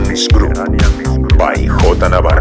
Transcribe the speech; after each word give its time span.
Mediterranean 0.00 1.04
Group 1.04 1.38
by 1.38 1.54
J 1.54 2.08
Navarro. 2.08 2.33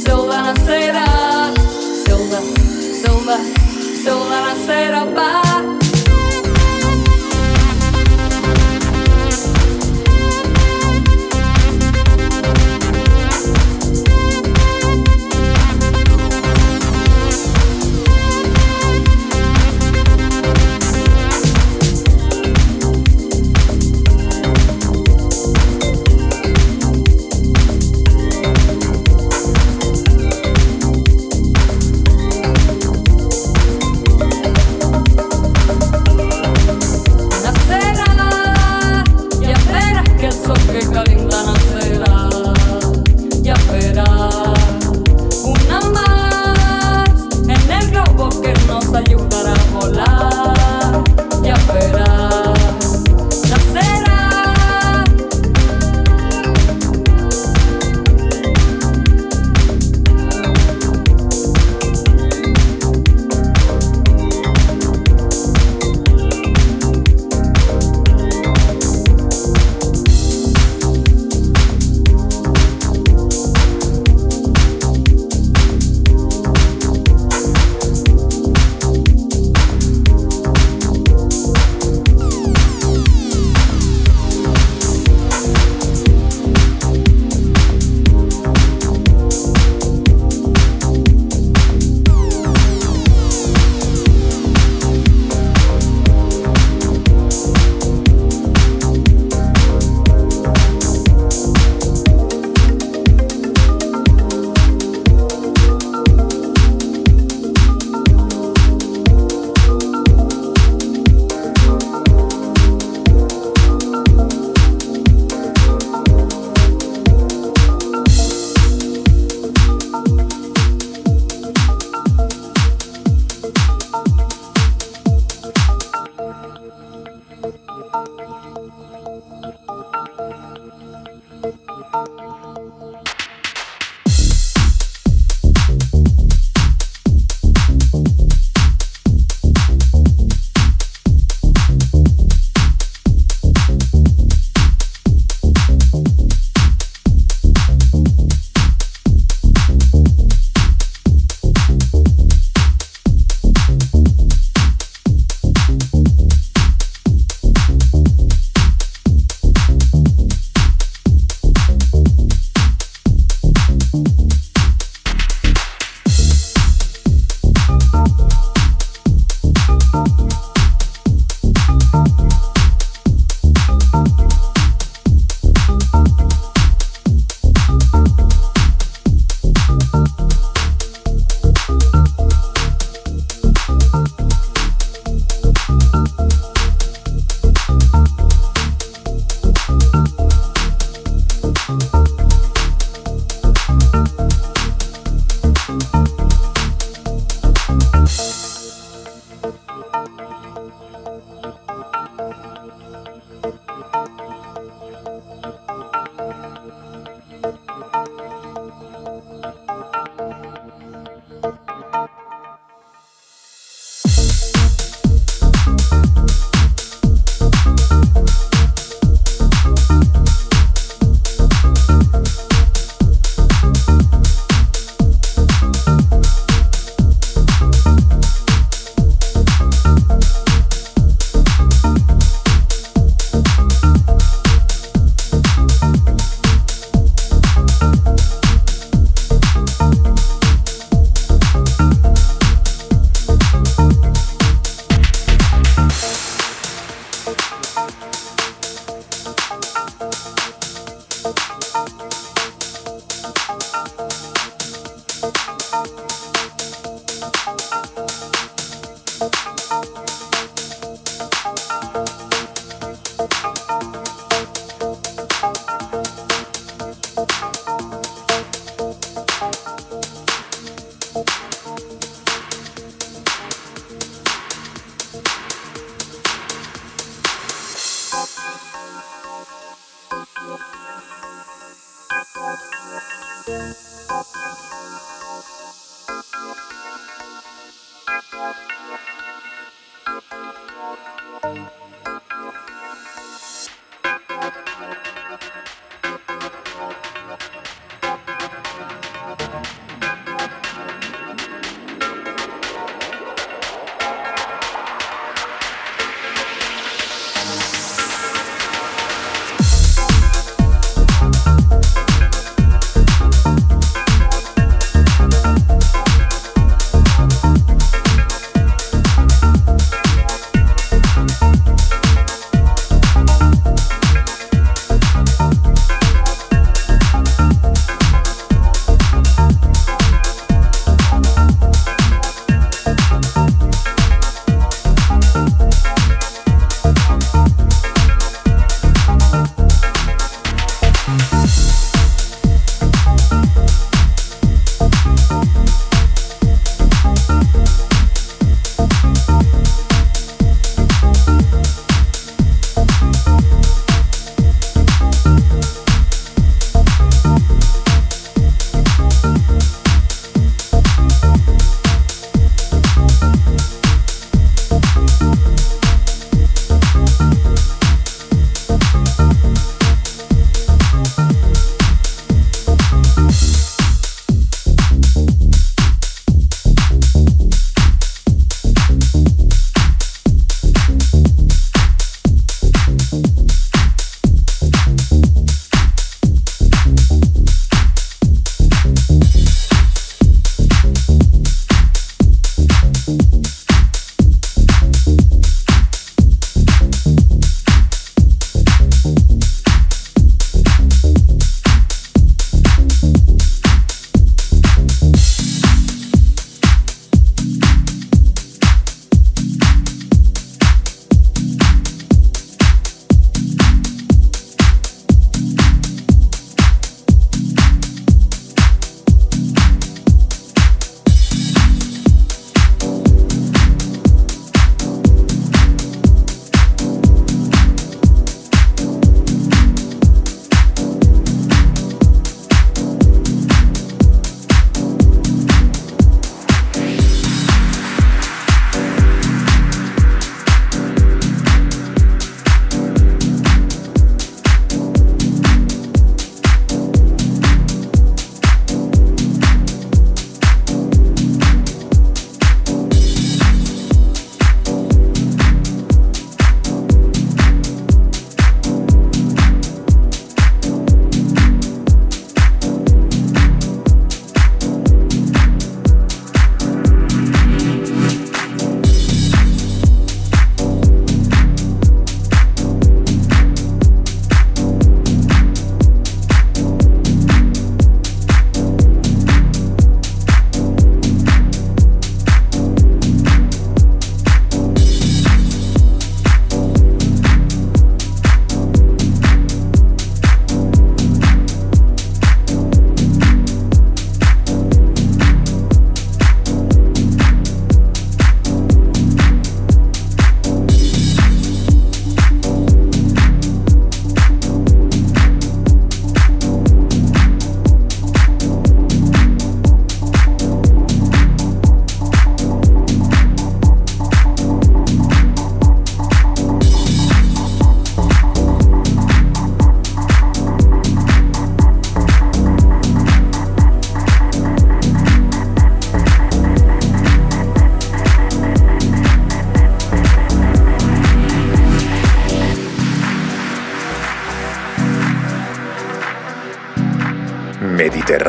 Silva 0.00 0.54
Silva, 0.64 1.52
Silva, 2.06 2.40
Silva, 2.94 3.36
Silva, 3.36 3.36
Silva, 4.02 4.54
Silva, 4.64 5.79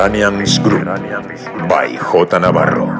Mediterranean 0.10 0.64
Group 0.64 1.70
by. 1.70 1.94
J. 1.94 2.40
Navarro. 2.40 2.91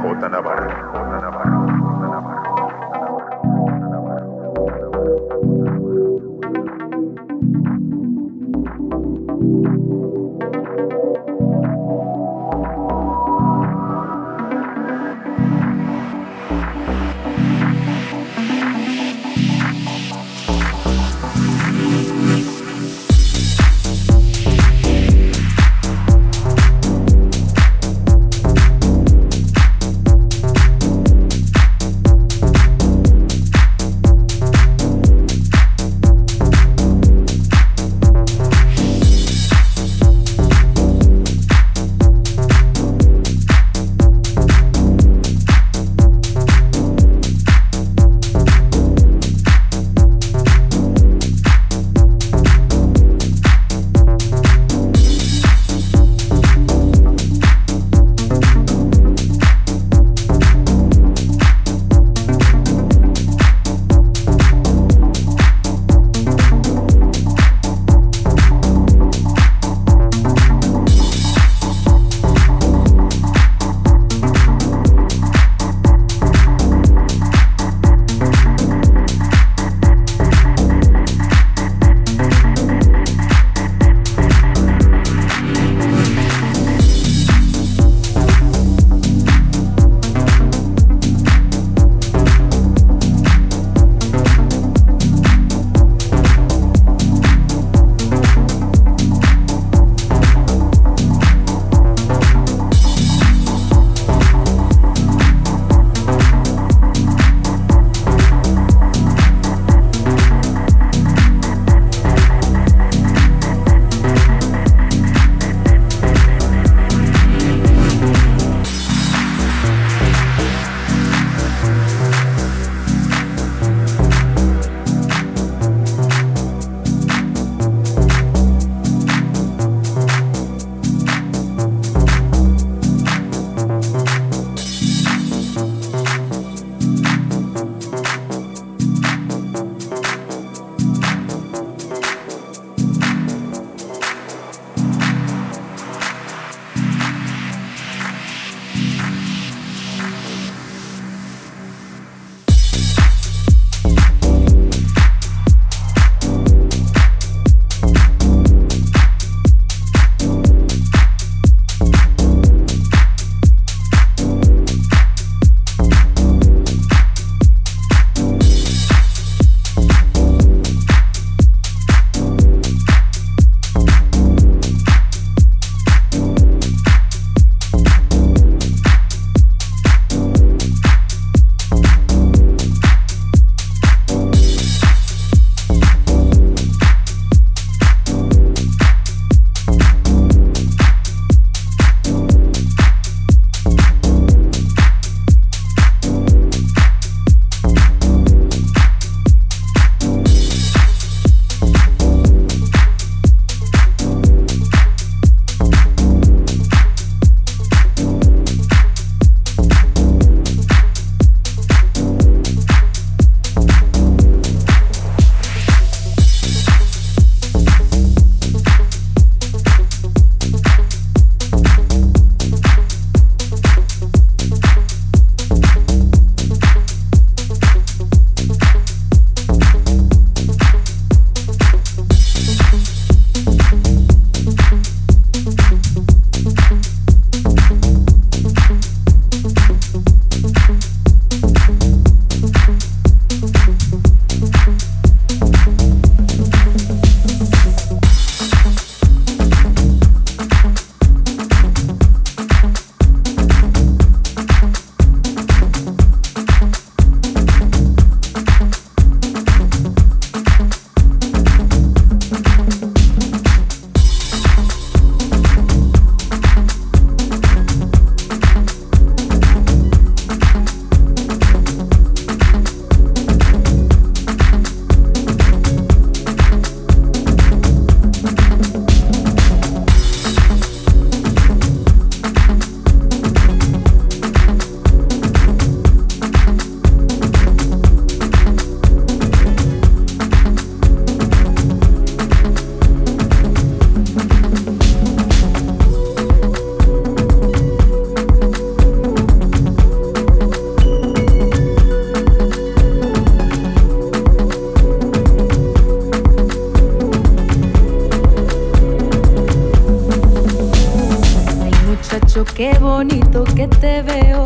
Te 313.82 314.04
veo. 314.04 314.46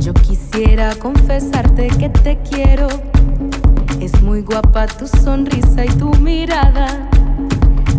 Yo 0.00 0.12
quisiera 0.12 0.94
confesarte 0.96 1.86
que 1.86 2.08
te 2.08 2.36
quiero. 2.38 2.88
Es 4.00 4.20
muy 4.20 4.42
guapa 4.42 4.88
tu 4.88 5.06
sonrisa 5.06 5.84
y 5.84 5.88
tu 5.90 6.10
mirada. 6.16 7.08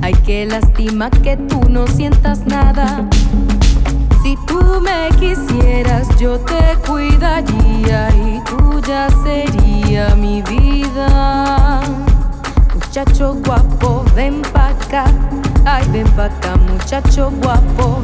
Ay, 0.02 0.14
qué 0.26 0.46
lástima 0.46 1.10
que 1.10 1.38
tú 1.38 1.62
no 1.70 1.88
sientas 1.88 2.46
nada. 2.46 3.08
Si 4.22 4.38
tú 4.48 4.82
me 4.82 5.10
quisieras, 5.18 6.08
yo 6.20 6.38
te 6.40 6.76
cuidaría 6.86 8.10
y 8.10 8.42
tú 8.50 8.82
ya 8.86 9.08
sería 9.24 10.14
mi 10.16 10.42
vida. 10.42 11.82
Muchacho 12.76 13.36
guapo, 13.46 14.04
ven 14.14 14.42
pa' 14.54 14.70
acá. 14.70 15.06
Ay, 15.64 15.86
ven 15.94 16.08
pa' 16.18 16.26
acá, 16.26 16.58
muchacho 16.72 17.32
guapo, 17.42 17.97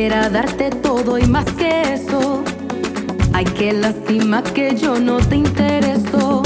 quisiera 0.00 0.30
darte 0.30 0.70
todo 0.70 1.18
y 1.18 1.26
más 1.26 1.44
que 1.58 1.92
eso. 1.92 2.42
Ay, 3.34 3.44
qué 3.44 3.70
lástima 3.74 4.42
que 4.42 4.74
yo 4.74 4.98
no 4.98 5.18
te 5.18 5.36
intereso. 5.36 6.42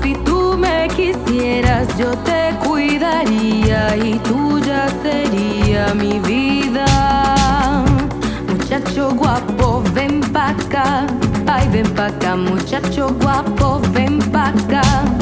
Si 0.00 0.14
tú 0.24 0.56
me 0.56 0.86
quisieras, 0.94 1.88
yo 1.98 2.12
te 2.18 2.54
cuidaría 2.64 3.96
y 3.96 4.20
tú 4.20 4.60
ya 4.60 4.86
sería 5.02 5.92
mi 5.94 6.20
vida. 6.20 7.84
Muchacho 8.46 9.10
guapo, 9.16 9.82
ven 9.92 10.20
pa' 10.32 10.50
acá. 10.50 11.04
Ay, 11.48 11.68
ven 11.72 11.90
pa' 11.96 12.06
acá, 12.06 12.36
muchacho 12.36 13.12
guapo, 13.20 13.80
ven 13.92 14.20
pa' 14.30 14.50
acá. 14.50 15.15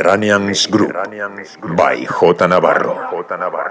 Mediterraneans 0.00 0.64
Group 0.72 0.96
by 1.76 1.96
J 2.08 2.48
Navarro. 2.48 2.94
J 3.12 3.36
Navarro. 3.36 3.69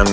young 0.00 0.12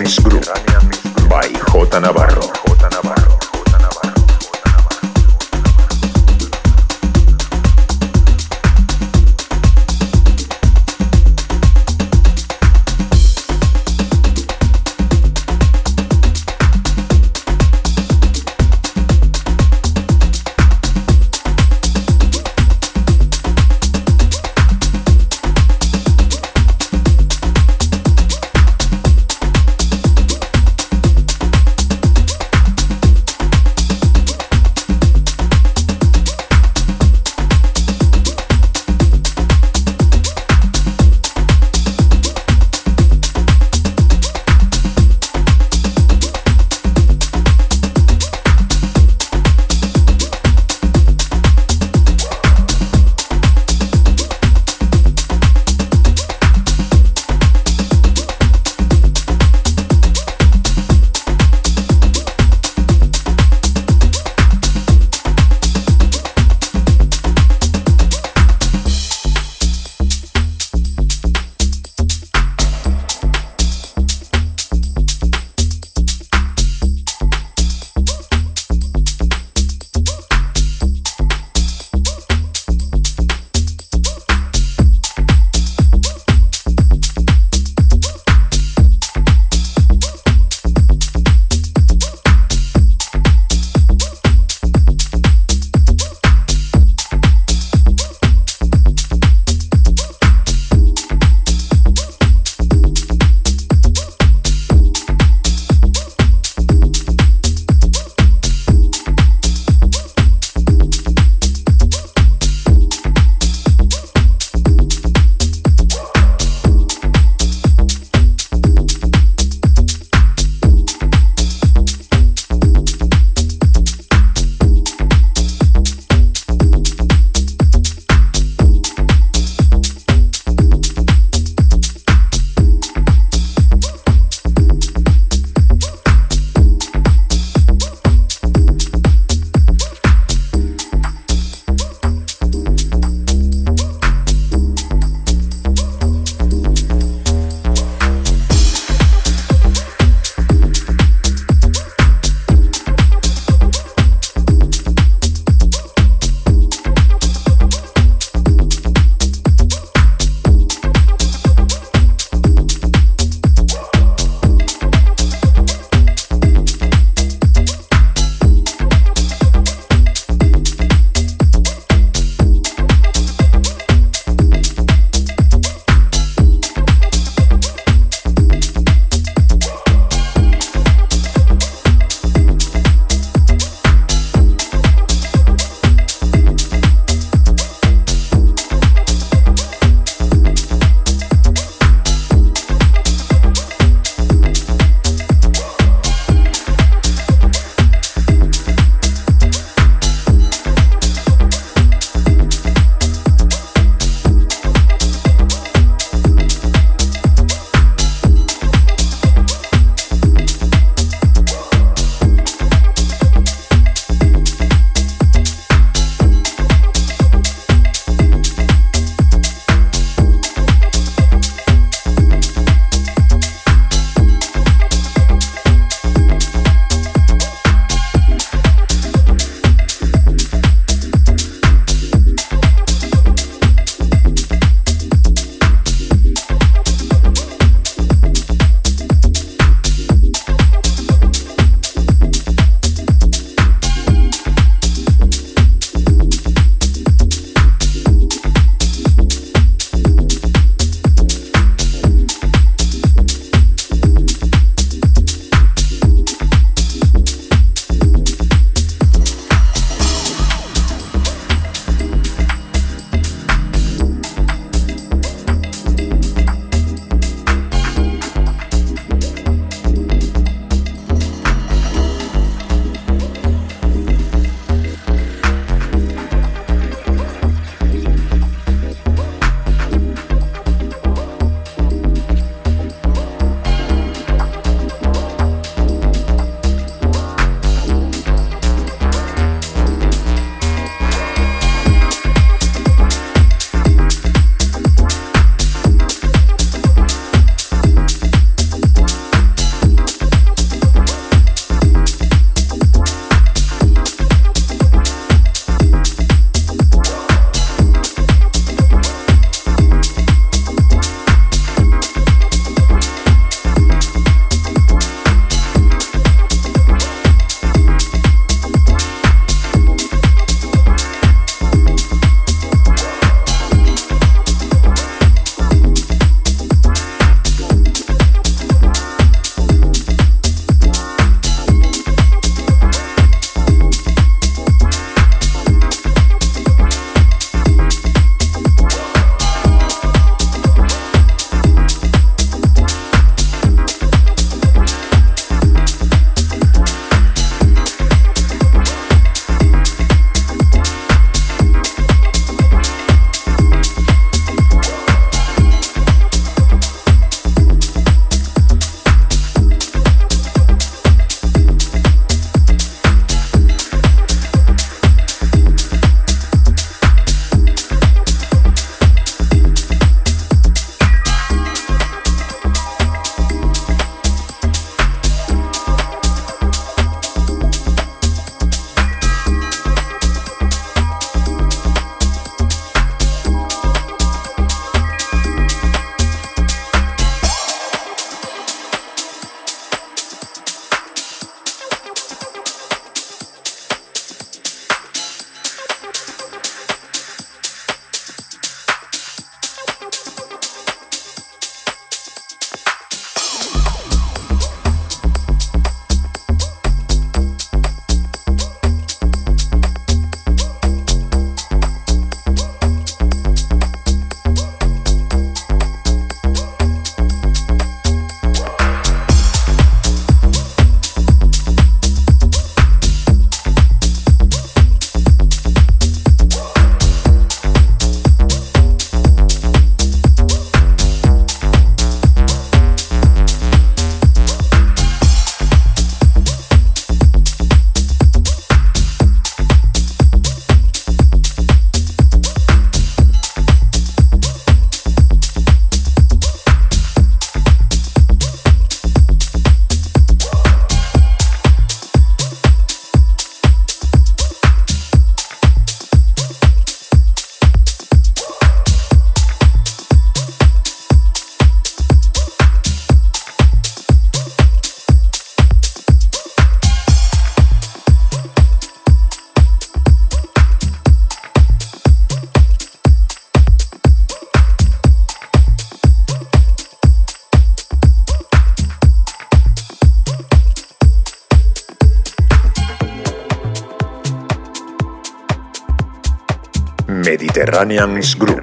Mediterranean's 487.77 488.33
Group 488.33 488.59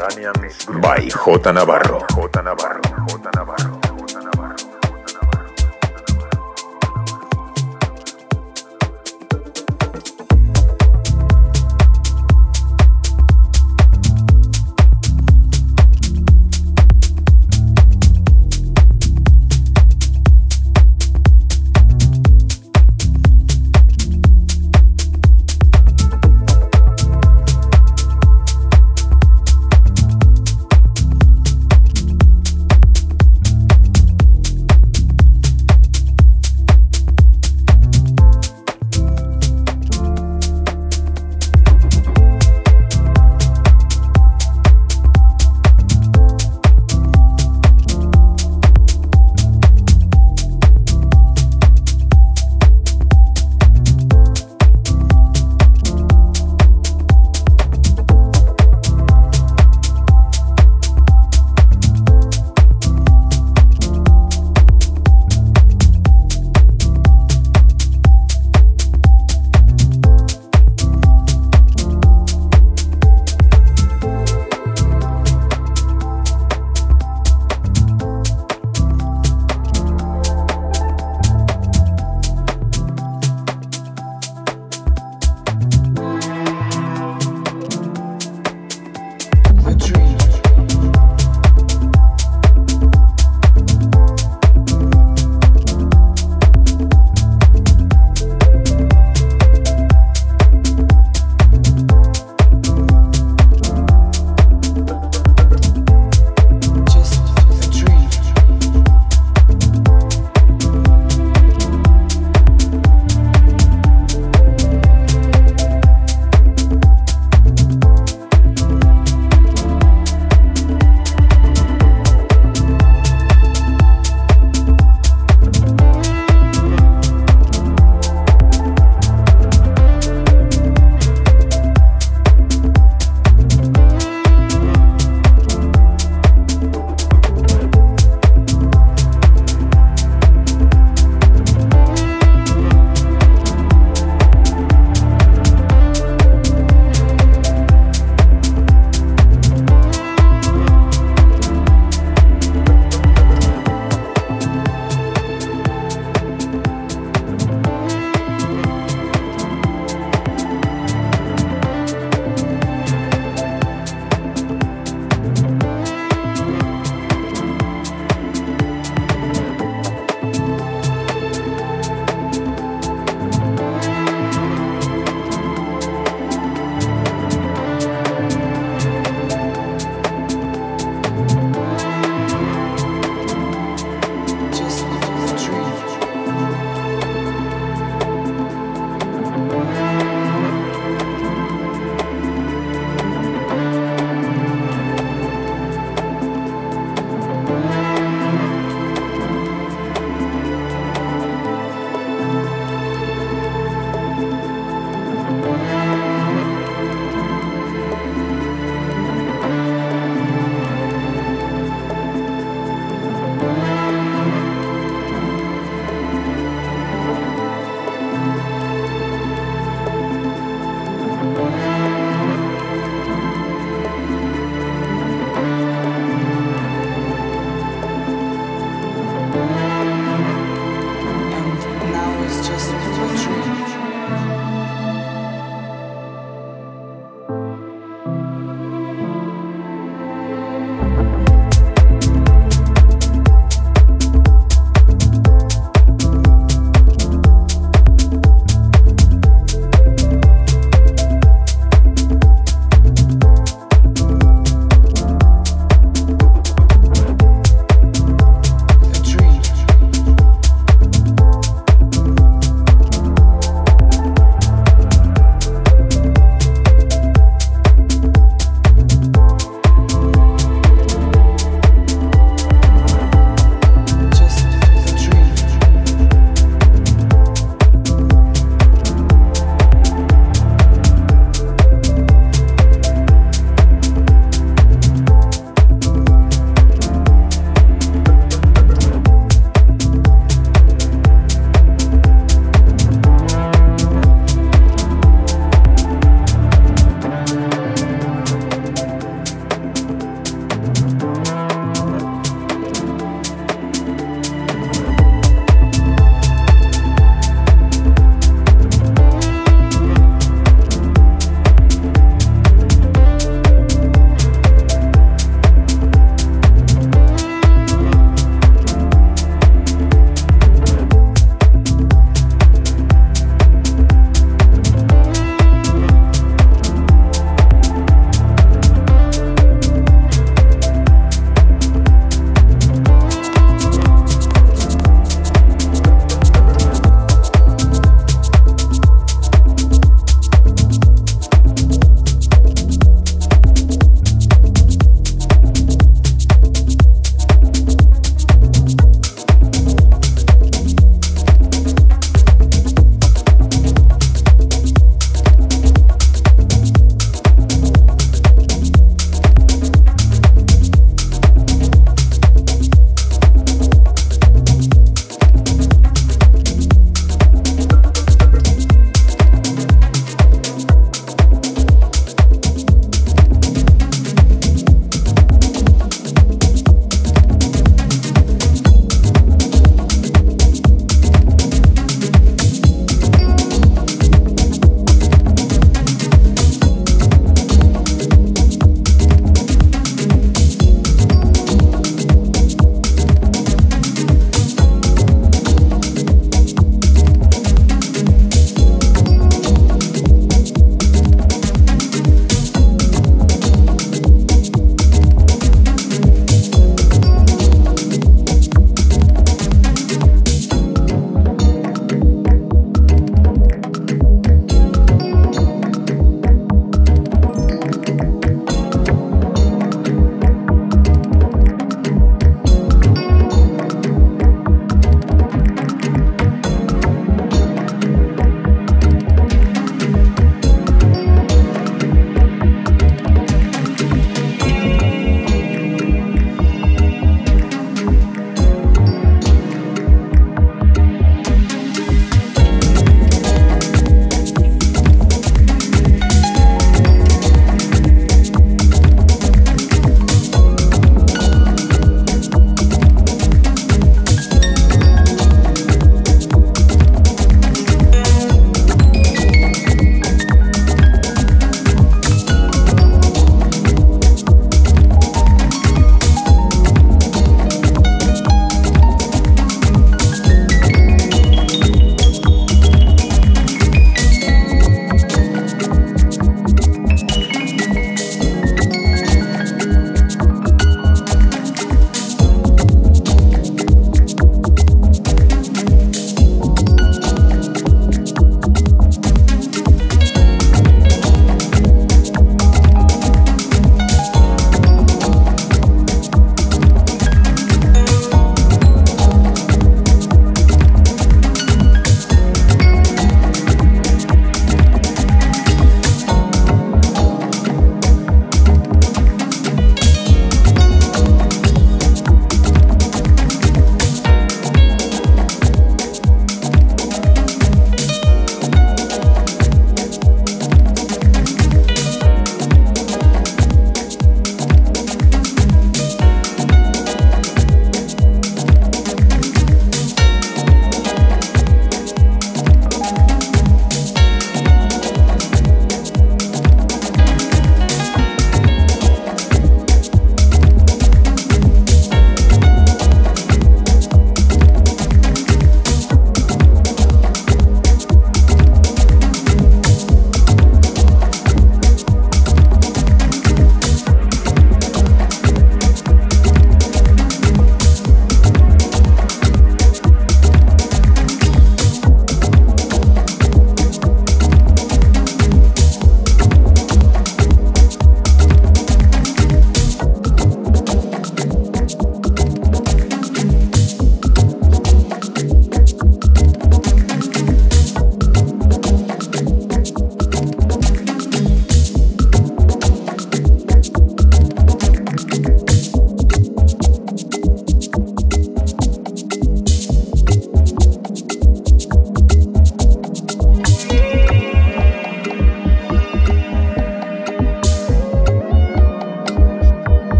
by 0.82 0.98
J 1.06 1.52
Navarro. 1.52 2.04
J 2.10 2.42
Navarro. 2.42 2.93